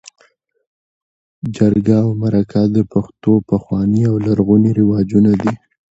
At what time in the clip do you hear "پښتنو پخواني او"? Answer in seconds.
2.91-4.15